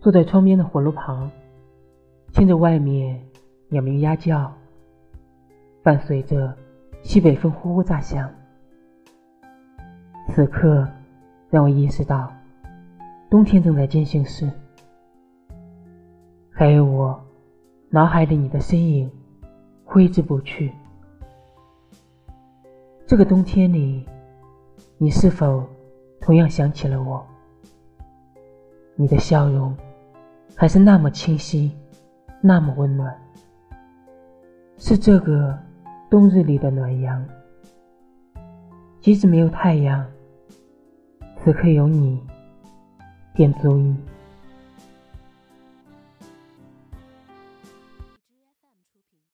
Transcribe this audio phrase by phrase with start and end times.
[0.00, 1.30] 坐在窗边的火炉旁，
[2.32, 3.22] 听着外面
[3.68, 4.50] 鸟鸣鸭叫，
[5.82, 6.56] 伴随着
[7.02, 8.30] 西北风呼呼炸响。
[10.28, 10.88] 此刻，
[11.50, 12.32] 让我意识到，
[13.28, 14.50] 冬天正在进行时。
[16.50, 17.22] 还有我
[17.90, 19.10] 脑海里你的身影，
[19.84, 20.72] 挥之不去。
[23.06, 24.06] 这个冬天里，
[24.96, 25.62] 你是否
[26.22, 27.22] 同样想起了我？
[28.96, 29.76] 你的笑容
[30.56, 31.70] 还是那么清晰，
[32.40, 33.16] 那么温暖，
[34.76, 35.58] 是这个
[36.10, 37.24] 冬日里的暖阳。
[39.00, 40.06] 即使没有太阳，
[41.38, 42.20] 此刻有你，
[43.32, 43.96] 便足矣。